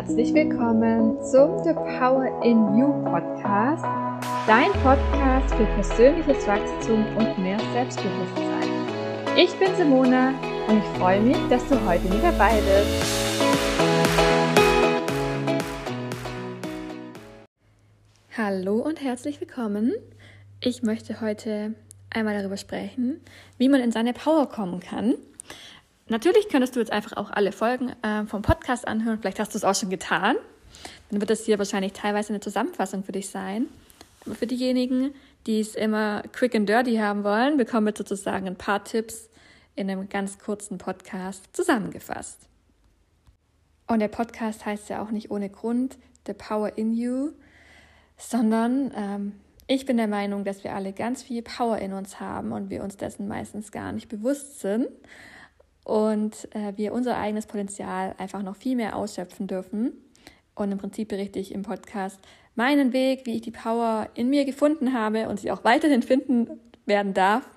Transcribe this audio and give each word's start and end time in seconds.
herzlich 0.00 0.32
willkommen 0.32 1.22
zum 1.22 1.62
The 1.62 1.74
Power 1.74 2.42
in 2.42 2.56
You 2.74 3.04
Podcast, 3.04 3.84
dein 4.46 4.72
Podcast 4.82 5.54
für 5.54 5.66
persönliches 5.66 6.46
Wachstum 6.46 7.04
und 7.18 7.38
mehr 7.38 7.60
Selbstbewusstsein. 7.74 8.70
Ich 9.36 9.52
bin 9.58 9.76
Simona 9.76 10.30
und 10.68 10.78
ich 10.78 10.98
freue 10.98 11.20
mich, 11.20 11.36
dass 11.50 11.68
du 11.68 11.78
heute 11.86 12.08
mit 12.08 12.22
dabei 12.22 12.54
bist. 12.62 13.44
Hallo 18.38 18.76
und 18.76 19.02
herzlich 19.02 19.38
willkommen. 19.38 19.92
Ich 20.62 20.82
möchte 20.82 21.20
heute 21.20 21.74
einmal 22.08 22.38
darüber 22.38 22.56
sprechen, 22.56 23.20
wie 23.58 23.68
man 23.68 23.82
in 23.82 23.92
seine 23.92 24.14
Power 24.14 24.48
kommen 24.48 24.80
kann. 24.80 25.16
Natürlich 26.10 26.48
könntest 26.48 26.74
du 26.74 26.80
jetzt 26.80 26.90
einfach 26.90 27.16
auch 27.16 27.30
alle 27.30 27.52
Folgen 27.52 27.92
äh, 28.02 28.26
vom 28.26 28.42
Podcast 28.42 28.88
anhören. 28.88 29.20
Vielleicht 29.20 29.38
hast 29.38 29.54
du 29.54 29.58
es 29.58 29.64
auch 29.64 29.76
schon 29.76 29.90
getan. 29.90 30.34
Dann 31.08 31.20
wird 31.20 31.30
das 31.30 31.44
hier 31.44 31.56
wahrscheinlich 31.56 31.92
teilweise 31.92 32.30
eine 32.30 32.40
Zusammenfassung 32.40 33.04
für 33.04 33.12
dich 33.12 33.28
sein. 33.28 33.68
Aber 34.26 34.34
für 34.34 34.48
diejenigen, 34.48 35.14
die 35.46 35.60
es 35.60 35.76
immer 35.76 36.24
quick 36.32 36.56
and 36.56 36.68
dirty 36.68 36.96
haben 36.96 37.22
wollen, 37.22 37.56
bekommen 37.56 37.86
wir 37.86 37.94
sozusagen 37.96 38.48
ein 38.48 38.56
paar 38.56 38.82
Tipps 38.82 39.30
in 39.76 39.88
einem 39.88 40.08
ganz 40.08 40.40
kurzen 40.40 40.78
Podcast 40.78 41.44
zusammengefasst. 41.52 42.40
Und 43.86 44.00
der 44.00 44.08
Podcast 44.08 44.66
heißt 44.66 44.88
ja 44.88 45.02
auch 45.02 45.12
nicht 45.12 45.30
ohne 45.30 45.48
Grund 45.48 45.96
The 46.26 46.32
Power 46.32 46.76
in 46.76 46.92
You, 46.92 47.30
sondern 48.18 48.90
ähm, 48.96 49.32
ich 49.68 49.86
bin 49.86 49.96
der 49.96 50.08
Meinung, 50.08 50.44
dass 50.44 50.64
wir 50.64 50.74
alle 50.74 50.92
ganz 50.92 51.22
viel 51.22 51.42
Power 51.42 51.78
in 51.78 51.92
uns 51.92 52.18
haben 52.18 52.50
und 52.50 52.68
wir 52.68 52.82
uns 52.82 52.96
dessen 52.96 53.28
meistens 53.28 53.70
gar 53.70 53.92
nicht 53.92 54.08
bewusst 54.08 54.58
sind 54.58 54.88
und 55.84 56.54
äh, 56.54 56.76
wir 56.76 56.92
unser 56.92 57.16
eigenes 57.16 57.46
Potenzial 57.46 58.14
einfach 58.18 58.42
noch 58.42 58.56
viel 58.56 58.76
mehr 58.76 58.96
ausschöpfen 58.96 59.46
dürfen. 59.46 59.92
Und 60.54 60.72
im 60.72 60.78
Prinzip 60.78 61.08
berichte 61.08 61.38
ich 61.38 61.52
im 61.52 61.62
Podcast 61.62 62.20
meinen 62.54 62.92
Weg, 62.92 63.24
wie 63.24 63.36
ich 63.36 63.42
die 63.42 63.50
Power 63.50 64.08
in 64.14 64.28
mir 64.28 64.44
gefunden 64.44 64.92
habe 64.92 65.28
und 65.28 65.40
sie 65.40 65.50
auch 65.50 65.64
weiterhin 65.64 66.02
finden 66.02 66.60
werden 66.86 67.14
darf. 67.14 67.48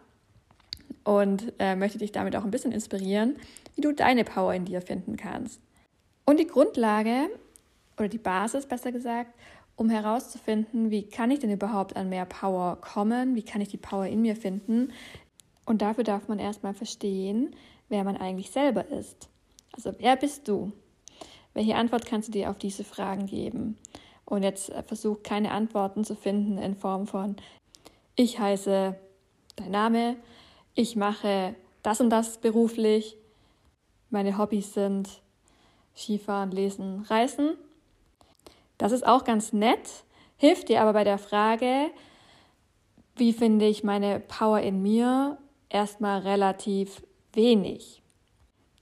Und 1.03 1.51
äh, 1.59 1.75
möchte 1.75 1.97
dich 1.97 2.13
damit 2.13 2.35
auch 2.35 2.45
ein 2.45 2.51
bisschen 2.51 2.71
inspirieren, 2.71 3.35
wie 3.75 3.81
du 3.81 3.91
deine 3.91 4.23
Power 4.23 4.53
in 4.53 4.63
dir 4.63 4.81
finden 4.81 5.17
kannst. 5.17 5.59
Und 6.25 6.39
die 6.39 6.47
Grundlage 6.47 7.29
oder 7.97 8.07
die 8.07 8.17
Basis, 8.17 8.65
besser 8.65 8.93
gesagt, 8.93 9.33
um 9.75 9.89
herauszufinden, 9.89 10.91
wie 10.91 11.03
kann 11.03 11.31
ich 11.31 11.39
denn 11.39 11.51
überhaupt 11.51 11.95
an 11.95 12.09
mehr 12.09 12.25
Power 12.25 12.77
kommen, 12.79 13.35
wie 13.35 13.43
kann 13.43 13.61
ich 13.61 13.69
die 13.69 13.77
Power 13.77 14.05
in 14.05 14.21
mir 14.21 14.35
finden. 14.35 14.93
Und 15.65 15.81
dafür 15.81 16.03
darf 16.03 16.27
man 16.27 16.39
erstmal 16.39 16.73
verstehen, 16.73 17.55
wer 17.89 18.03
man 18.03 18.17
eigentlich 18.17 18.51
selber 18.51 18.87
ist. 18.87 19.29
Also 19.71 19.93
wer 19.99 20.15
bist 20.15 20.47
du? 20.47 20.71
Welche 21.53 21.75
Antwort 21.75 22.05
kannst 22.05 22.29
du 22.29 22.31
dir 22.31 22.49
auf 22.49 22.57
diese 22.57 22.83
Fragen 22.83 23.25
geben? 23.25 23.77
Und 24.25 24.43
jetzt 24.43 24.69
äh, 24.69 24.83
versuch 24.83 25.23
keine 25.23 25.51
Antworten 25.51 26.03
zu 26.03 26.15
finden 26.15 26.57
in 26.57 26.75
Form 26.75 27.07
von 27.07 27.35
ich 28.15 28.39
heiße 28.39 28.95
dein 29.55 29.71
Name, 29.71 30.17
ich 30.75 30.95
mache 30.95 31.55
das 31.81 31.99
und 31.99 32.09
das 32.09 32.37
beruflich, 32.37 33.17
meine 34.09 34.37
Hobbys 34.37 34.73
sind 34.73 35.09
Skifahren, 35.95 36.51
Lesen, 36.51 37.01
Reisen 37.09 37.57
das 38.77 38.91
ist 38.91 39.05
auch 39.05 39.23
ganz 39.23 39.53
nett, 39.53 40.03
hilft 40.35 40.69
dir 40.69 40.81
aber 40.81 40.93
bei 40.93 41.03
der 41.03 41.17
Frage, 41.17 41.89
wie 43.15 43.33
finde 43.33 43.65
ich 43.65 43.83
meine 43.83 44.19
Power 44.19 44.59
in 44.59 44.81
mir, 44.81 45.37
erstmal 45.69 46.19
relativ 46.19 47.01
wenig. 47.33 48.01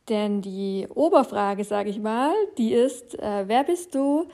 Denn 0.09 0.41
die 0.41 0.87
Oberfrage, 0.93 1.63
sage 1.63 1.89
ich 1.89 1.99
mal, 1.99 2.33
die 2.57 2.73
ist, 2.73 3.17
äh, 3.19 3.47
wer 3.47 3.63
bist 3.63 3.95
du 3.95 4.27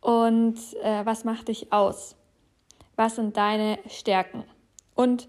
und 0.00 0.58
äh, 0.82 1.04
was 1.04 1.24
macht 1.24 1.48
dich 1.48 1.72
aus? 1.72 2.16
Was 2.96 3.16
sind 3.16 3.36
deine 3.36 3.78
Stärken? 3.88 4.44
Und 4.94 5.28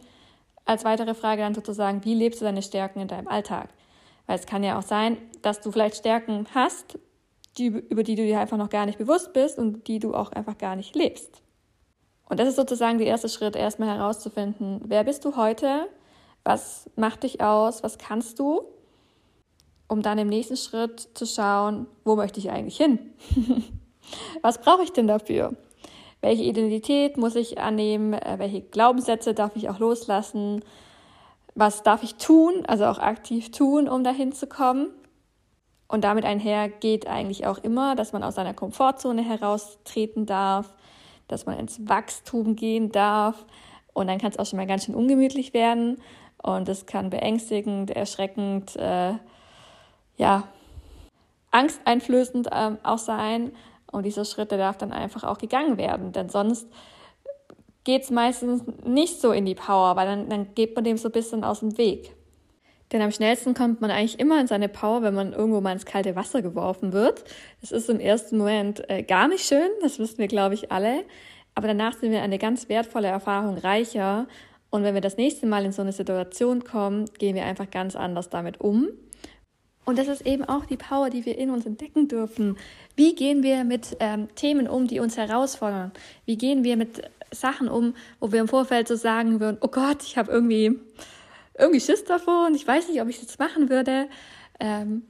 als 0.65 0.85
weitere 0.85 1.13
Frage 1.13 1.41
dann 1.41 1.55
sozusagen, 1.55 2.03
wie 2.05 2.13
lebst 2.13 2.41
du 2.41 2.45
deine 2.45 2.61
Stärken 2.61 2.99
in 2.99 3.07
deinem 3.07 3.27
Alltag? 3.27 3.69
Weil 4.25 4.39
es 4.39 4.45
kann 4.45 4.63
ja 4.63 4.77
auch 4.77 4.83
sein, 4.83 5.17
dass 5.41 5.61
du 5.61 5.71
vielleicht 5.71 5.97
Stärken 5.97 6.47
hast, 6.53 6.97
die, 7.57 7.67
über 7.67 8.03
die 8.03 8.15
du 8.15 8.23
dir 8.23 8.39
einfach 8.39 8.57
noch 8.57 8.69
gar 8.69 8.85
nicht 8.85 8.97
bewusst 8.97 9.33
bist 9.33 9.59
und 9.59 9.87
die 9.87 9.99
du 9.99 10.13
auch 10.13 10.31
einfach 10.31 10.57
gar 10.57 10.75
nicht 10.75 10.95
lebst. 10.95 11.41
Und 12.29 12.39
das 12.39 12.47
ist 12.47 12.55
sozusagen 12.55 12.97
der 12.97 13.07
erste 13.07 13.27
Schritt, 13.27 13.57
erstmal 13.57 13.89
herauszufinden, 13.89 14.81
wer 14.85 15.03
bist 15.03 15.25
du 15.25 15.35
heute, 15.35 15.89
was 16.43 16.89
macht 16.95 17.23
dich 17.23 17.41
aus, 17.41 17.83
was 17.83 17.97
kannst 17.97 18.39
du, 18.39 18.61
um 19.87 20.01
dann 20.01 20.17
im 20.17 20.27
nächsten 20.27 20.57
Schritt 20.57 21.09
zu 21.13 21.25
schauen, 21.25 21.87
wo 22.03 22.15
möchte 22.15 22.39
ich 22.39 22.49
eigentlich 22.49 22.77
hin? 22.77 22.99
was 24.41 24.59
brauche 24.59 24.83
ich 24.83 24.93
denn 24.93 25.07
dafür? 25.07 25.55
Welche 26.21 26.43
Identität 26.43 27.17
muss 27.17 27.35
ich 27.35 27.59
annehmen? 27.59 28.13
Äh, 28.13 28.35
welche 28.37 28.61
Glaubenssätze 28.61 29.33
darf 29.33 29.55
ich 29.55 29.69
auch 29.69 29.79
loslassen? 29.79 30.63
Was 31.55 31.83
darf 31.83 32.03
ich 32.03 32.15
tun, 32.15 32.63
also 32.67 32.85
auch 32.85 32.99
aktiv 32.99 33.51
tun, 33.51 33.89
um 33.89 34.03
dahin 34.03 34.31
zu 34.31 34.47
kommen? 34.47 34.87
Und 35.87 36.05
damit 36.05 36.23
einher 36.23 36.69
geht 36.69 37.07
eigentlich 37.07 37.45
auch 37.47 37.57
immer, 37.57 37.95
dass 37.95 38.13
man 38.13 38.23
aus 38.23 38.35
seiner 38.35 38.53
Komfortzone 38.53 39.23
heraustreten 39.23 40.25
darf, 40.25 40.73
dass 41.27 41.45
man 41.45 41.59
ins 41.59 41.85
Wachstum 41.89 42.55
gehen 42.55 42.93
darf. 42.93 43.45
Und 43.93 44.07
dann 44.07 44.19
kann 44.19 44.31
es 44.31 44.39
auch 44.39 44.45
schon 44.45 44.57
mal 44.57 44.67
ganz 44.67 44.85
schön 44.85 44.95
ungemütlich 44.95 45.53
werden. 45.53 45.97
Und 46.41 46.67
es 46.69 46.85
kann 46.85 47.09
beängstigend, 47.09 47.91
erschreckend, 47.91 48.75
äh, 48.75 49.13
ja, 50.17 50.47
angsteinflößend 51.51 52.49
ähm, 52.51 52.77
auch 52.83 52.97
sein. 52.97 53.51
Und 53.91 54.05
dieser 54.05 54.25
Schritt, 54.25 54.51
der 54.51 54.57
darf 54.57 54.77
dann 54.77 54.91
einfach 54.91 55.23
auch 55.23 55.37
gegangen 55.37 55.77
werden. 55.77 56.11
Denn 56.11 56.29
sonst 56.29 56.67
geht 57.83 58.03
es 58.03 58.11
meistens 58.11 58.63
nicht 58.85 59.19
so 59.19 59.31
in 59.31 59.45
die 59.45 59.55
Power, 59.55 59.95
weil 59.95 60.07
dann, 60.07 60.29
dann 60.29 60.55
geht 60.55 60.75
man 60.75 60.83
dem 60.83 60.97
so 60.97 61.09
ein 61.09 61.13
bisschen 61.13 61.43
aus 61.43 61.59
dem 61.59 61.77
Weg. 61.77 62.15
Denn 62.91 63.01
am 63.01 63.11
schnellsten 63.11 63.53
kommt 63.53 63.79
man 63.79 63.89
eigentlich 63.89 64.19
immer 64.19 64.39
in 64.39 64.47
seine 64.47 64.67
Power, 64.67 65.01
wenn 65.01 65.13
man 65.13 65.33
irgendwo 65.33 65.61
mal 65.61 65.71
ins 65.71 65.85
kalte 65.85 66.15
Wasser 66.15 66.41
geworfen 66.41 66.91
wird. 66.91 67.23
Das 67.61 67.71
ist 67.71 67.89
im 67.89 67.99
ersten 67.99 68.37
Moment 68.37 68.87
äh, 68.89 69.03
gar 69.03 69.27
nicht 69.27 69.45
schön, 69.45 69.69
das 69.81 69.97
wissen 69.97 70.17
wir, 70.17 70.27
glaube 70.27 70.55
ich, 70.55 70.71
alle. 70.71 71.05
Aber 71.55 71.67
danach 71.67 71.93
sind 71.93 72.11
wir 72.11 72.21
eine 72.21 72.37
ganz 72.37 72.69
wertvolle 72.69 73.07
Erfahrung 73.07 73.57
reicher. 73.57 74.27
Und 74.71 74.83
wenn 74.83 74.95
wir 74.95 75.01
das 75.01 75.17
nächste 75.17 75.45
Mal 75.45 75.65
in 75.65 75.73
so 75.73 75.83
eine 75.83 75.91
Situation 75.91 76.63
kommen, 76.63 77.05
gehen 77.19 77.35
wir 77.35 77.45
einfach 77.45 77.69
ganz 77.69 77.95
anders 77.95 78.29
damit 78.29 78.59
um. 78.59 78.87
Und 79.83 79.99
das 79.99 80.07
ist 80.07 80.25
eben 80.25 80.45
auch 80.45 80.65
die 80.65 80.77
Power, 80.77 81.09
die 81.09 81.25
wir 81.25 81.37
in 81.37 81.49
uns 81.49 81.65
entdecken 81.65 82.07
dürfen. 82.07 82.57
Wie 82.95 83.13
gehen 83.13 83.43
wir 83.43 83.63
mit 83.63 83.97
ähm, 83.99 84.33
Themen 84.35 84.67
um, 84.67 84.87
die 84.87 84.99
uns 84.99 85.17
herausfordern? 85.17 85.91
Wie 86.25 86.37
gehen 86.37 86.63
wir 86.63 86.77
mit 86.77 87.01
Sachen 87.31 87.67
um, 87.67 87.93
wo 88.19 88.31
wir 88.31 88.39
im 88.39 88.47
Vorfeld 88.47 88.87
so 88.87 88.95
sagen 88.95 89.39
würden, 89.39 89.57
oh 89.61 89.67
Gott, 89.67 90.03
ich 90.03 90.17
habe 90.17 90.31
irgendwie 90.31 90.79
irgendwie 91.57 91.81
Schiss 91.81 92.05
davor 92.05 92.47
und 92.47 92.55
ich 92.55 92.65
weiß 92.65 92.87
nicht, 92.89 93.01
ob 93.01 93.09
ich 93.09 93.21
jetzt 93.21 93.39
machen 93.39 93.69
würde. 93.69 94.07
Ähm, 94.59 95.03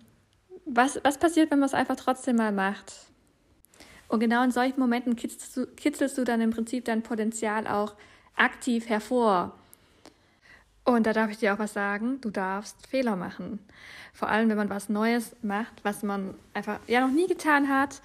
was, 0.66 1.00
was 1.04 1.18
passiert, 1.18 1.52
wenn 1.52 1.60
man 1.60 1.68
es 1.68 1.74
einfach 1.74 1.96
trotzdem 1.96 2.38
mal 2.38 2.52
macht? 2.52 2.94
Und 4.08 4.20
genau 4.20 4.44
in 4.44 4.52
solchen 4.52 4.80
Momenten 4.80 5.16
kitzelst 5.16 5.56
du, 5.56 5.68
kitzelst 5.68 6.18
du 6.18 6.24
dann 6.24 6.42
im 6.42 6.50
Prinzip 6.50 6.86
dein 6.86 7.04
Potenzial 7.04 7.68
auch 7.68 7.96
aktiv 8.42 8.90
hervor. 8.90 9.54
Und 10.84 11.06
da 11.06 11.14
darf 11.14 11.30
ich 11.30 11.38
dir 11.38 11.54
auch 11.54 11.60
was 11.60 11.74
sagen, 11.74 12.20
du 12.22 12.32
darfst 12.32 12.88
Fehler 12.88 13.16
machen. 13.16 13.60
Vor 14.14 14.30
allem, 14.30 14.50
wenn 14.50 14.58
man 14.58 14.70
was 14.70 14.90
Neues 14.90 15.36
macht, 15.44 15.84
was 15.84 16.02
man 16.02 16.34
einfach 16.54 16.80
ja 16.88 17.02
noch 17.02 17.14
nie 17.14 17.28
getan 17.28 17.70
hat 17.70 18.02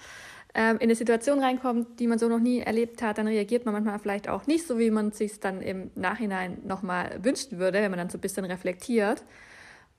ähm, 0.53 0.75
in 0.77 0.83
eine 0.83 0.95
Situation 0.95 1.39
reinkommt, 1.39 1.99
die 1.99 2.07
man 2.07 2.19
so 2.19 2.29
noch 2.29 2.39
nie 2.39 2.59
erlebt 2.59 3.01
hat, 3.01 3.17
dann 3.17 3.27
reagiert 3.27 3.65
man 3.65 3.73
manchmal 3.73 3.97
vielleicht 3.99 4.29
auch 4.29 4.45
nicht 4.45 4.67
so, 4.67 4.77
wie 4.77 4.91
man 4.91 5.11
sich 5.11 5.39
dann 5.39 5.61
im 5.61 5.89
Nachhinein 5.95 6.59
nochmal 6.65 7.17
wünschen 7.23 7.57
würde, 7.57 7.81
wenn 7.81 7.91
man 7.91 7.97
dann 7.97 8.09
so 8.09 8.19
ein 8.19 8.21
bisschen 8.21 8.45
reflektiert. 8.45 9.23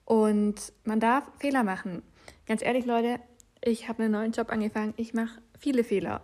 Und 0.04 0.72
man 0.84 1.00
darf 1.00 1.24
Fehler 1.38 1.64
machen. 1.64 2.02
Ganz 2.46 2.62
ehrlich, 2.62 2.86
Leute, 2.86 3.18
ich 3.62 3.88
habe 3.88 4.04
einen 4.04 4.12
neuen 4.12 4.32
Job 4.32 4.50
angefangen. 4.50 4.94
Ich 4.96 5.14
mache 5.14 5.42
viele 5.58 5.82
Fehler. 5.82 6.22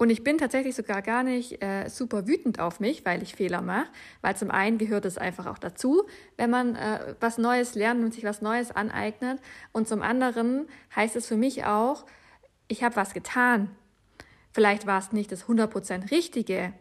Und 0.00 0.08
ich 0.08 0.24
bin 0.24 0.38
tatsächlich 0.38 0.74
sogar 0.74 1.02
gar 1.02 1.22
nicht 1.22 1.62
äh, 1.62 1.86
super 1.90 2.26
wütend 2.26 2.58
auf 2.58 2.80
mich, 2.80 3.04
weil 3.04 3.22
ich 3.22 3.34
Fehler 3.34 3.60
mache, 3.60 3.86
weil 4.22 4.34
zum 4.34 4.50
einen 4.50 4.78
gehört 4.78 5.04
es 5.04 5.18
einfach 5.18 5.44
auch 5.44 5.58
dazu, 5.58 6.04
wenn 6.38 6.48
man 6.48 6.74
äh, 6.74 7.14
was 7.20 7.36
Neues 7.36 7.74
lernt 7.74 8.02
und 8.02 8.14
sich 8.14 8.24
was 8.24 8.40
Neues 8.40 8.70
aneignet. 8.70 9.42
Und 9.72 9.88
zum 9.88 10.00
anderen 10.00 10.66
heißt 10.96 11.16
es 11.16 11.26
für 11.26 11.36
mich 11.36 11.66
auch, 11.66 12.06
ich 12.66 12.82
habe 12.82 12.96
was 12.96 13.12
getan. 13.12 13.76
Vielleicht 14.52 14.86
war 14.86 15.00
es 15.00 15.12
nicht 15.12 15.32
das 15.32 15.44
100% 15.44 16.10
Richtige, 16.10 16.72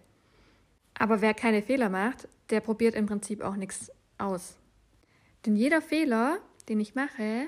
aber 0.97 1.19
wer 1.19 1.33
keine 1.33 1.61
Fehler 1.61 1.89
macht, 1.89 2.29
der 2.51 2.61
probiert 2.61 2.95
im 2.95 3.05
Prinzip 3.05 3.41
auch 3.41 3.57
nichts 3.57 3.91
aus. 4.17 4.55
Denn 5.45 5.57
jeder 5.57 5.81
Fehler, 5.81 6.37
den 6.69 6.79
ich 6.79 6.95
mache, 6.95 7.47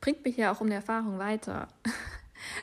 bringt 0.00 0.24
mich 0.24 0.36
ja 0.36 0.50
auch 0.50 0.60
um 0.60 0.66
eine 0.66 0.74
Erfahrung 0.74 1.20
weiter. 1.20 1.68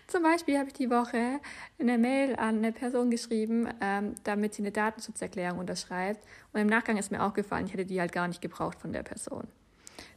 Zum 0.08 0.24
Beispiel 0.24 0.58
habe 0.58 0.68
ich 0.68 0.74
die 0.74 0.90
Woche 0.90 1.40
eine 1.80 1.98
Mail 1.98 2.36
an 2.36 2.58
eine 2.58 2.72
Person 2.72 3.10
geschrieben, 3.10 3.68
ähm, 3.82 4.16
damit 4.24 4.54
sie 4.54 4.62
eine 4.62 4.72
Datenschutzerklärung 4.72 5.60
unterschreibt. 5.60 6.26
Und 6.52 6.62
im 6.62 6.68
Nachgang 6.68 6.98
ist 6.98 7.12
mir 7.12 7.24
auch 7.24 7.34
gefallen, 7.34 7.66
ich 7.66 7.74
hätte 7.74 7.86
die 7.86 8.00
halt 8.00 8.12
gar 8.12 8.28
nicht 8.28 8.42
gebraucht 8.42 8.80
von 8.80 8.94
der 8.94 9.04
Person. 9.04 9.48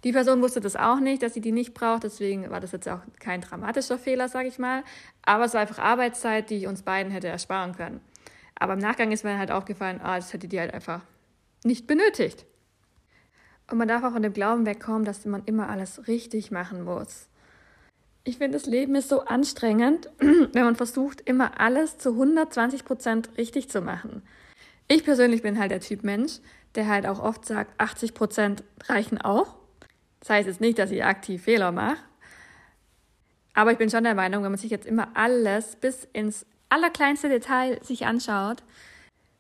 Die 0.05 0.13
Person 0.13 0.43
wusste 0.43 0.61
das 0.61 0.77
auch 0.77 1.01
nicht, 1.01 1.23
dass 1.23 1.35
sie 1.35 1.41
die 1.41 1.53
nicht 1.53 1.75
braucht, 1.75 2.05
deswegen 2.05 2.51
war 2.51 2.61
das 2.61 2.73
jetzt 2.73 2.89
auch 2.89 3.01
kein 3.19 3.41
dramatischer 3.41 3.99
Fehler, 3.99 4.29
sage 4.29 4.49
ich 4.49 4.59
mal. 4.59 4.85
Aber 5.23 5.45
es 5.45 5.55
war 5.55 5.61
einfach 5.61 5.79
Arbeitszeit, 5.79 6.51
die 6.51 6.57
ich 6.57 6.67
uns 6.67 6.83
beiden 6.83 7.13
hätte 7.13 7.29
ersparen 7.29 7.75
können. 7.75 8.01
Aber 8.59 8.75
im 8.75 8.79
Nachgang 8.79 9.13
ist 9.13 9.25
mir 9.25 9.39
halt 9.39 9.51
aufgefallen, 9.51 10.01
ah, 10.03 10.17
das 10.17 10.33
hätte 10.33 10.49
die 10.49 10.61
halt 10.61 10.73
einfach 10.73 11.03
nicht 11.65 11.87
benötigt. 11.87 12.47
Und 13.71 13.79
man 13.79 13.89
darf 13.89 14.05
auch 14.05 14.13
von 14.13 14.23
dem 14.23 14.33
Glauben 14.33 14.65
wegkommen, 14.65 15.05
dass 15.05 15.25
man 15.25 15.45
immer 15.45 15.69
alles 15.69 16.07
richtig 16.07 16.51
machen 16.51 16.85
muss. 16.85 17.29
Ich 18.29 18.39
finde, 18.39 18.59
das 18.59 18.67
Leben 18.67 18.97
ist 18.97 19.09
so 19.09 19.21
anstrengend, 19.21 20.11
wenn 20.19 20.65
man 20.65 20.75
versucht, 20.75 21.21
immer 21.21 21.61
alles 21.61 21.97
zu 21.97 22.11
120 22.11 22.85
Prozent 22.85 23.31
richtig 23.39 23.71
zu 23.71 23.81
machen. 23.81 24.23
Ich 24.89 25.05
persönlich 25.05 25.43
bin 25.43 25.61
halt 25.61 25.71
der 25.71 25.79
Typ 25.79 26.03
Mensch, 26.03 26.41
der 26.75 26.89
halt 26.89 27.07
auch 27.07 27.21
oft 27.21 27.47
sagt, 27.47 27.81
80 27.81 28.15
Prozent 28.15 28.65
reichen 28.89 29.21
auch. 29.21 29.55
Das 30.19 30.31
heißt 30.31 30.49
jetzt 30.49 30.61
nicht, 30.61 30.77
dass 30.81 30.91
ich 30.91 31.05
aktiv 31.05 31.45
Fehler 31.45 31.71
mache. 31.71 31.99
Aber 33.55 33.71
ich 33.71 33.79
bin 33.79 33.91
schon 33.91 34.03
der 34.03 34.17
Meinung, 34.17 34.43
wenn 34.43 34.51
man 34.51 34.59
sich 34.59 34.73
jetzt 34.73 34.87
immer 34.87 35.09
alles 35.15 35.77
bis 35.77 36.09
ins 36.13 36.47
allerkleinste 36.69 37.29
Detail 37.29 37.79
sich 37.85 38.07
anschaut, 38.07 38.65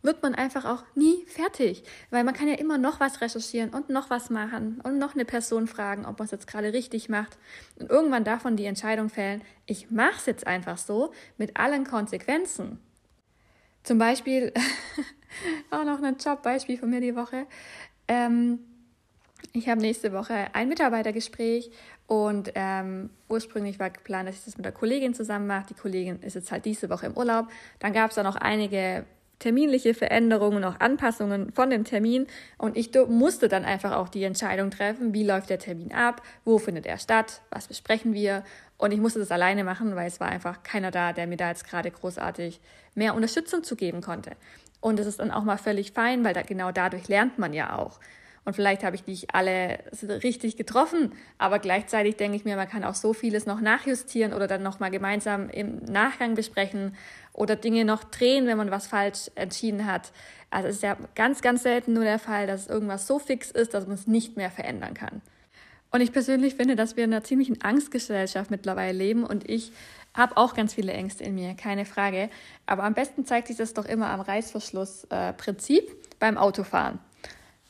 wird 0.06 0.22
man 0.22 0.34
einfach 0.34 0.64
auch 0.64 0.84
nie 0.94 1.24
fertig, 1.26 1.82
weil 2.10 2.24
man 2.24 2.34
kann 2.34 2.48
ja 2.48 2.54
immer 2.54 2.78
noch 2.78 3.00
was 3.00 3.20
recherchieren 3.20 3.70
und 3.70 3.90
noch 3.90 4.08
was 4.08 4.30
machen 4.30 4.80
und 4.82 4.98
noch 4.98 5.14
eine 5.14 5.24
Person 5.24 5.66
fragen, 5.66 6.06
ob 6.06 6.18
man 6.18 6.26
es 6.26 6.30
jetzt 6.30 6.46
gerade 6.46 6.72
richtig 6.72 7.08
macht. 7.08 7.36
Und 7.78 7.90
irgendwann 7.90 8.24
man 8.44 8.56
die 8.56 8.64
Entscheidung 8.64 9.08
fällen, 9.10 9.42
ich 9.66 9.90
mache 9.90 10.16
es 10.16 10.26
jetzt 10.26 10.46
einfach 10.46 10.78
so 10.78 11.12
mit 11.36 11.56
allen 11.58 11.84
Konsequenzen. 11.84 12.78
Zum 13.82 13.98
Beispiel, 13.98 14.52
auch 15.70 15.84
noch 15.84 16.02
ein 16.02 16.16
Jobbeispiel 16.16 16.78
von 16.78 16.90
mir 16.90 17.00
die 17.00 17.14
Woche. 17.14 17.46
Ähm, 18.08 18.60
ich 19.52 19.68
habe 19.68 19.80
nächste 19.80 20.12
Woche 20.12 20.48
ein 20.54 20.68
Mitarbeitergespräch 20.68 21.70
und 22.06 22.52
ähm, 22.54 23.10
ursprünglich 23.28 23.78
war 23.78 23.90
geplant, 23.90 24.28
dass 24.28 24.36
ich 24.36 24.44
das 24.44 24.56
mit 24.56 24.64
der 24.64 24.72
Kollegin 24.72 25.14
zusammen 25.14 25.46
mache. 25.46 25.66
Die 25.70 25.74
Kollegin 25.74 26.20
ist 26.20 26.34
jetzt 26.34 26.52
halt 26.52 26.64
diese 26.64 26.90
Woche 26.90 27.06
im 27.06 27.16
Urlaub. 27.16 27.48
Dann 27.78 27.92
gab 27.92 28.10
es 28.10 28.16
da 28.16 28.22
noch 28.22 28.36
einige 28.36 29.04
terminliche 29.38 29.94
Veränderungen, 29.94 30.64
auch 30.64 30.80
Anpassungen 30.80 31.52
von 31.52 31.70
dem 31.70 31.84
Termin. 31.84 32.26
Und 32.58 32.76
ich 32.76 32.90
musste 33.08 33.48
dann 33.48 33.64
einfach 33.64 33.92
auch 33.92 34.08
die 34.08 34.24
Entscheidung 34.24 34.70
treffen, 34.70 35.12
wie 35.12 35.24
läuft 35.24 35.50
der 35.50 35.58
Termin 35.58 35.92
ab, 35.92 36.22
wo 36.44 36.58
findet 36.58 36.86
er 36.86 36.98
statt, 36.98 37.42
was 37.50 37.68
besprechen 37.68 38.14
wir. 38.14 38.44
Und 38.78 38.92
ich 38.92 39.00
musste 39.00 39.18
das 39.18 39.30
alleine 39.30 39.64
machen, 39.64 39.94
weil 39.96 40.06
es 40.06 40.20
war 40.20 40.28
einfach 40.28 40.62
keiner 40.62 40.90
da, 40.90 41.12
der 41.12 41.26
mir 41.26 41.36
da 41.36 41.48
jetzt 41.48 41.68
gerade 41.68 41.90
großartig 41.90 42.60
mehr 42.94 43.14
Unterstützung 43.14 43.62
zu 43.62 43.76
geben 43.76 44.00
konnte. 44.00 44.32
Und 44.80 44.98
das 44.98 45.06
ist 45.06 45.20
dann 45.20 45.30
auch 45.30 45.44
mal 45.44 45.58
völlig 45.58 45.92
fein, 45.92 46.24
weil 46.24 46.34
da, 46.34 46.42
genau 46.42 46.72
dadurch 46.72 47.08
lernt 47.08 47.38
man 47.38 47.52
ja 47.52 47.78
auch. 47.78 47.98
Und 48.46 48.54
vielleicht 48.54 48.84
habe 48.84 48.94
ich 48.94 49.08
nicht 49.08 49.34
alle 49.34 49.80
richtig 50.22 50.56
getroffen, 50.56 51.12
aber 51.36 51.58
gleichzeitig 51.58 52.14
denke 52.14 52.36
ich 52.36 52.44
mir, 52.44 52.54
man 52.54 52.68
kann 52.68 52.84
auch 52.84 52.94
so 52.94 53.12
vieles 53.12 53.44
noch 53.44 53.60
nachjustieren 53.60 54.32
oder 54.32 54.46
dann 54.46 54.62
nochmal 54.62 54.92
gemeinsam 54.92 55.50
im 55.50 55.78
Nachgang 55.78 56.36
besprechen 56.36 56.94
oder 57.32 57.56
Dinge 57.56 57.84
noch 57.84 58.04
drehen, 58.04 58.46
wenn 58.46 58.56
man 58.56 58.70
was 58.70 58.86
falsch 58.86 59.32
entschieden 59.34 59.84
hat. 59.84 60.12
Also 60.48 60.68
es 60.68 60.76
ist 60.76 60.82
ja 60.84 60.96
ganz, 61.16 61.42
ganz 61.42 61.64
selten 61.64 61.92
nur 61.92 62.04
der 62.04 62.20
Fall, 62.20 62.46
dass 62.46 62.68
irgendwas 62.68 63.08
so 63.08 63.18
fix 63.18 63.50
ist, 63.50 63.74
dass 63.74 63.88
man 63.88 63.96
es 63.96 64.06
nicht 64.06 64.36
mehr 64.36 64.52
verändern 64.52 64.94
kann. 64.94 65.22
Und 65.90 66.00
ich 66.00 66.12
persönlich 66.12 66.54
finde, 66.54 66.76
dass 66.76 66.96
wir 66.96 67.02
in 67.02 67.12
einer 67.12 67.24
ziemlichen 67.24 67.62
Angstgesellschaft 67.62 68.52
mittlerweile 68.52 68.96
leben 68.96 69.24
und 69.24 69.50
ich 69.50 69.72
habe 70.14 70.36
auch 70.36 70.54
ganz 70.54 70.72
viele 70.72 70.92
Ängste 70.92 71.24
in 71.24 71.34
mir, 71.34 71.54
keine 71.54 71.84
Frage. 71.84 72.30
Aber 72.64 72.84
am 72.84 72.94
besten 72.94 73.24
zeigt 73.24 73.48
sich 73.48 73.56
das 73.56 73.74
doch 73.74 73.86
immer 73.86 74.08
am 74.10 74.20
Reißverschlussprinzip 74.20 75.90
äh, 75.90 75.94
beim 76.20 76.38
Autofahren. 76.38 77.00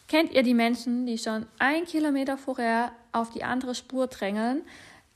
Kennt 0.09 0.33
ihr 0.33 0.43
die 0.43 0.55
Menschen, 0.55 1.07
die 1.07 1.19
schon 1.19 1.47
ein 1.59 1.85
Kilometer 1.85 2.39
vorher 2.39 2.93
auf 3.13 3.31
die 3.31 3.43
andere 3.43 3.75
Spur 3.75 4.07
drängeln, 4.07 4.63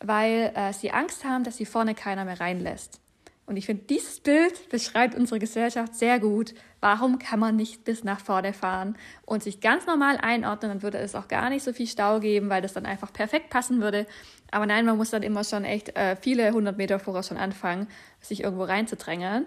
weil 0.01 0.53
äh, 0.55 0.73
sie 0.73 0.91
Angst 0.91 1.25
haben, 1.25 1.45
dass 1.45 1.57
sie 1.57 1.67
vorne 1.67 1.95
keiner 1.95 2.25
mehr 2.25 2.41
reinlässt? 2.41 3.01
Und 3.47 3.57
ich 3.57 3.67
finde, 3.67 3.83
dieses 3.85 4.21
Bild 4.21 4.69
beschreibt 4.69 5.17
unsere 5.17 5.41
Gesellschaft 5.41 5.97
sehr 5.97 6.21
gut. 6.21 6.55
Warum 6.81 7.19
kann 7.19 7.41
man 7.41 7.57
nicht 7.57 7.83
bis 7.85 8.05
nach 8.05 8.21
vorne 8.21 8.53
fahren 8.53 8.97
und 9.27 9.43
sich 9.43 9.61
ganz 9.61 9.87
normal 9.87 10.19
einordnen? 10.19 10.71
Dann 10.71 10.83
würde 10.83 10.99
es 10.99 11.17
auch 11.17 11.27
gar 11.27 11.51
nicht 11.51 11.65
so 11.65 11.73
viel 11.73 11.89
Stau 11.89 12.21
geben, 12.21 12.49
weil 12.49 12.63
das 12.63 12.75
dann 12.75 12.87
einfach 12.87 13.13
perfekt 13.13 13.51
passen 13.51 13.81
würde. 13.81 14.07
Aber 14.53 14.67
nein, 14.67 14.87
man 14.87 14.97
muss 14.97 15.11
dann 15.11 15.25
immer 15.25 15.43
schon 15.43 15.65
echt 15.65 15.97
äh, 15.97 16.15
viele 16.15 16.53
hundert 16.53 16.77
Meter 16.77 17.01
vorher 17.01 17.25
schon 17.25 17.39
anfangen, 17.39 17.89
sich 18.21 18.45
irgendwo 18.45 18.65
reinzudrängeln. 18.65 19.47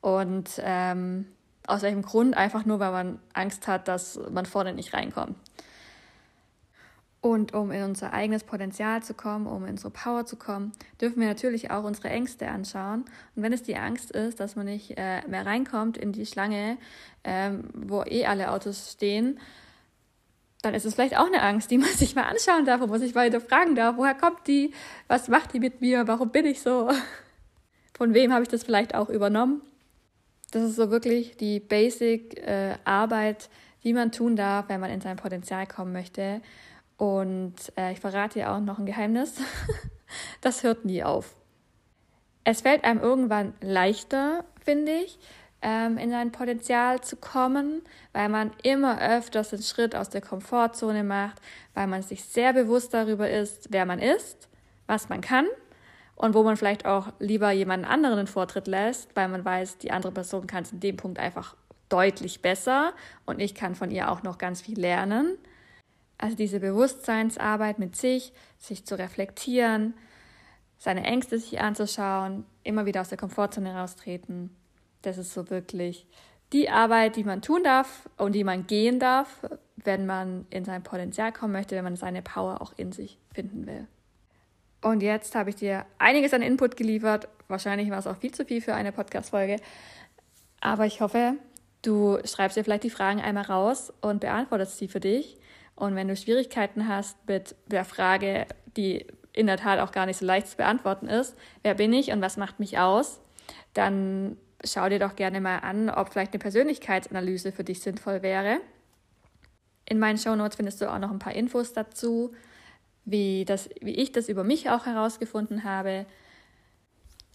Und 0.00 0.50
ähm, 0.58 1.26
aus 1.66 1.82
welchem 1.82 2.02
Grund? 2.02 2.36
Einfach 2.36 2.64
nur, 2.64 2.80
weil 2.80 2.92
man 2.92 3.18
Angst 3.32 3.66
hat, 3.68 3.88
dass 3.88 4.20
man 4.30 4.46
vorne 4.46 4.74
nicht 4.74 4.94
reinkommt. 4.94 5.36
Und 7.24 7.54
um 7.54 7.70
in 7.70 7.82
unser 7.82 8.12
eigenes 8.12 8.44
Potenzial 8.44 9.02
zu 9.02 9.14
kommen, 9.14 9.46
um 9.46 9.64
in 9.64 9.70
unsere 9.70 9.90
Power 9.90 10.26
zu 10.26 10.36
kommen, 10.36 10.72
dürfen 11.00 11.20
wir 11.20 11.28
natürlich 11.28 11.70
auch 11.70 11.82
unsere 11.84 12.10
Ängste 12.10 12.48
anschauen. 12.48 13.06
Und 13.34 13.42
wenn 13.42 13.54
es 13.54 13.62
die 13.62 13.76
Angst 13.76 14.10
ist, 14.10 14.40
dass 14.40 14.56
man 14.56 14.66
nicht 14.66 14.98
äh, 14.98 15.26
mehr 15.26 15.46
reinkommt 15.46 15.96
in 15.96 16.12
die 16.12 16.26
Schlange, 16.26 16.76
ähm, 17.24 17.70
wo 17.72 18.02
eh 18.02 18.26
alle 18.26 18.50
Autos 18.50 18.92
stehen, 18.92 19.40
dann 20.60 20.74
ist 20.74 20.84
es 20.84 20.92
vielleicht 20.92 21.16
auch 21.16 21.26
eine 21.26 21.40
Angst, 21.40 21.70
die 21.70 21.78
man 21.78 21.88
sich 21.88 22.14
mal 22.14 22.24
anschauen 22.24 22.66
darf, 22.66 22.82
wo 22.82 22.88
man 22.88 23.00
sich 23.00 23.14
weiter 23.14 23.40
fragen 23.40 23.74
darf, 23.74 23.96
woher 23.96 24.14
kommt 24.14 24.46
die, 24.46 24.74
was 25.08 25.28
macht 25.28 25.54
die 25.54 25.60
mit 25.60 25.80
mir, 25.80 26.06
warum 26.06 26.28
bin 26.28 26.44
ich 26.44 26.60
so, 26.60 26.90
von 27.96 28.12
wem 28.12 28.34
habe 28.34 28.42
ich 28.42 28.50
das 28.50 28.64
vielleicht 28.64 28.94
auch 28.94 29.08
übernommen. 29.08 29.62
Das 30.50 30.62
ist 30.62 30.76
so 30.76 30.90
wirklich 30.90 31.36
die 31.36 31.60
Basic-Arbeit, 31.60 33.44
äh, 33.44 33.48
die 33.82 33.92
man 33.92 34.12
tun 34.12 34.36
darf, 34.36 34.68
wenn 34.68 34.80
man 34.80 34.90
in 34.90 35.00
sein 35.00 35.16
Potenzial 35.16 35.66
kommen 35.66 35.92
möchte. 35.92 36.40
Und 36.96 37.54
äh, 37.76 37.92
ich 37.92 38.00
verrate 38.00 38.38
dir 38.38 38.52
auch 38.52 38.60
noch 38.60 38.78
ein 38.78 38.86
Geheimnis. 38.86 39.34
das 40.40 40.62
hört 40.62 40.84
nie 40.84 41.02
auf. 41.02 41.34
Es 42.44 42.60
fällt 42.60 42.84
einem 42.84 43.00
irgendwann 43.00 43.54
leichter, 43.60 44.44
finde 44.64 44.92
ich, 44.92 45.18
ähm, 45.62 45.96
in 45.96 46.10
sein 46.10 46.30
Potenzial 46.30 47.00
zu 47.00 47.16
kommen, 47.16 47.82
weil 48.12 48.28
man 48.28 48.52
immer 48.62 49.00
öfters 49.00 49.52
einen 49.52 49.62
Schritt 49.62 49.96
aus 49.96 50.10
der 50.10 50.20
Komfortzone 50.20 51.02
macht, 51.02 51.40
weil 51.72 51.86
man 51.86 52.02
sich 52.02 52.24
sehr 52.24 52.52
bewusst 52.52 52.92
darüber 52.92 53.28
ist, 53.28 53.68
wer 53.70 53.86
man 53.86 53.98
ist, 53.98 54.48
was 54.86 55.08
man 55.08 55.22
kann 55.22 55.46
und 56.16 56.34
wo 56.34 56.42
man 56.42 56.56
vielleicht 56.56 56.86
auch 56.86 57.12
lieber 57.18 57.50
jemanden 57.50 57.86
anderen 57.86 58.16
den 58.16 58.26
Vortritt 58.26 58.66
lässt, 58.66 59.14
weil 59.16 59.28
man 59.28 59.44
weiß, 59.44 59.78
die 59.78 59.90
andere 59.90 60.12
Person 60.12 60.46
kann 60.46 60.62
es 60.62 60.72
in 60.72 60.80
dem 60.80 60.96
Punkt 60.96 61.18
einfach 61.18 61.56
deutlich 61.88 62.42
besser 62.42 62.92
und 63.26 63.40
ich 63.40 63.54
kann 63.54 63.74
von 63.74 63.90
ihr 63.90 64.10
auch 64.10 64.22
noch 64.22 64.38
ganz 64.38 64.60
viel 64.60 64.78
lernen. 64.78 65.36
Also 66.18 66.36
diese 66.36 66.60
Bewusstseinsarbeit 66.60 67.78
mit 67.78 67.96
sich, 67.96 68.32
sich 68.58 68.86
zu 68.86 68.96
reflektieren, 68.96 69.94
seine 70.78 71.04
Ängste 71.04 71.38
sich 71.38 71.60
anzuschauen, 71.60 72.44
immer 72.62 72.86
wieder 72.86 73.00
aus 73.00 73.08
der 73.08 73.18
Komfortzone 73.18 73.74
raustreten, 73.74 74.50
das 75.02 75.18
ist 75.18 75.34
so 75.34 75.50
wirklich 75.50 76.06
die 76.52 76.70
Arbeit, 76.70 77.16
die 77.16 77.24
man 77.24 77.42
tun 77.42 77.64
darf 77.64 78.08
und 78.16 78.32
die 78.32 78.44
man 78.44 78.66
gehen 78.66 79.00
darf, 79.00 79.40
wenn 79.76 80.06
man 80.06 80.46
in 80.50 80.64
sein 80.64 80.82
Potenzial 80.82 81.32
kommen 81.32 81.52
möchte, 81.52 81.76
wenn 81.76 81.84
man 81.84 81.96
seine 81.96 82.22
Power 82.22 82.62
auch 82.62 82.72
in 82.76 82.92
sich 82.92 83.18
finden 83.32 83.66
will. 83.66 83.86
Und 84.84 85.02
jetzt 85.02 85.34
habe 85.34 85.48
ich 85.48 85.56
dir 85.56 85.86
einiges 85.96 86.34
an 86.34 86.42
Input 86.42 86.76
geliefert. 86.76 87.26
Wahrscheinlich 87.48 87.88
war 87.88 87.98
es 87.98 88.06
auch 88.06 88.18
viel 88.18 88.32
zu 88.32 88.44
viel 88.44 88.60
für 88.60 88.74
eine 88.74 88.92
Podcast-Folge. 88.92 89.56
Aber 90.60 90.84
ich 90.84 91.00
hoffe, 91.00 91.36
du 91.80 92.18
schreibst 92.26 92.58
dir 92.58 92.64
vielleicht 92.64 92.82
die 92.82 92.90
Fragen 92.90 93.18
einmal 93.18 93.44
raus 93.44 93.94
und 94.02 94.20
beantwortest 94.20 94.76
sie 94.76 94.88
für 94.88 95.00
dich. 95.00 95.38
Und 95.74 95.96
wenn 95.96 96.06
du 96.06 96.14
Schwierigkeiten 96.14 96.86
hast 96.86 97.16
mit 97.26 97.56
der 97.66 97.86
Frage, 97.86 98.46
die 98.76 99.06
in 99.32 99.46
der 99.46 99.56
Tat 99.56 99.80
auch 99.80 99.90
gar 99.90 100.04
nicht 100.04 100.18
so 100.18 100.26
leicht 100.26 100.48
zu 100.48 100.58
beantworten 100.58 101.08
ist, 101.08 101.34
wer 101.62 101.72
bin 101.72 101.94
ich 101.94 102.12
und 102.12 102.20
was 102.20 102.36
macht 102.36 102.60
mich 102.60 102.78
aus, 102.78 103.20
dann 103.72 104.36
schau 104.64 104.90
dir 104.90 104.98
doch 104.98 105.16
gerne 105.16 105.40
mal 105.40 105.60
an, 105.60 105.88
ob 105.88 106.12
vielleicht 106.12 106.34
eine 106.34 106.40
Persönlichkeitsanalyse 106.40 107.52
für 107.52 107.64
dich 107.64 107.80
sinnvoll 107.80 108.20
wäre. 108.20 108.58
In 109.88 109.98
meinen 109.98 110.18
Shownotes 110.18 110.56
findest 110.56 110.82
du 110.82 110.92
auch 110.92 110.98
noch 110.98 111.10
ein 111.10 111.18
paar 111.20 111.34
Infos 111.34 111.72
dazu 111.72 112.34
wie, 113.04 113.44
das, 113.44 113.68
wie 113.80 113.94
ich 113.94 114.12
das 114.12 114.28
über 114.28 114.44
mich 114.44 114.70
auch 114.70 114.86
herausgefunden 114.86 115.64
habe. 115.64 116.06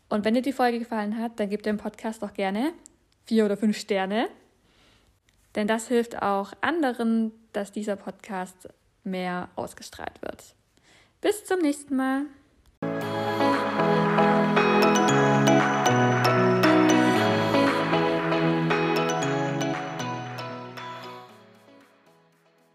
Und 0.09 0.25
wenn 0.25 0.33
dir 0.33 0.41
die 0.41 0.53
Folge 0.53 0.79
gefallen 0.79 1.17
hat, 1.17 1.39
dann 1.39 1.49
gib 1.49 1.63
dem 1.63 1.77
Podcast 1.77 2.23
doch 2.23 2.33
gerne 2.33 2.73
vier 3.25 3.45
oder 3.45 3.57
fünf 3.57 3.77
Sterne. 3.77 4.27
Denn 5.55 5.67
das 5.67 5.87
hilft 5.87 6.21
auch 6.21 6.53
anderen, 6.61 7.31
dass 7.53 7.71
dieser 7.71 7.95
Podcast 7.95 8.69
mehr 9.03 9.49
ausgestrahlt 9.55 10.21
wird. 10.21 10.55
Bis 11.21 11.45
zum 11.45 11.59
nächsten 11.59 11.95
Mal. 11.95 12.25